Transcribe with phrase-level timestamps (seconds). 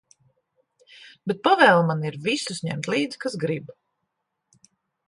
[1.31, 3.71] Bet pavēle man ir visus ņemt līdzi, kas grib.